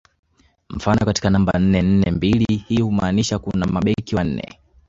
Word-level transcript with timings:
Mfano 0.69 1.05
katika 1.05 1.29
namba 1.29 1.59
nne 1.59 1.81
nne 1.81 2.11
mbili 2.11 2.55
hii 2.67 2.81
humaanisha 2.81 3.39
kuna 3.39 3.65
mabeki 3.65 4.15
wane 4.15 4.59